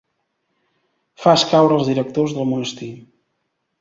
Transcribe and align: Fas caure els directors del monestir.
Fas 1.25 1.45
caure 1.51 1.77
els 1.81 1.91
directors 1.91 2.35
del 2.39 2.49
monestir. 2.55 2.93